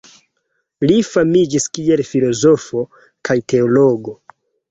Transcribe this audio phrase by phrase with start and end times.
[0.91, 2.83] Li famiĝis kiel filozofo
[3.29, 4.19] kaj teologo.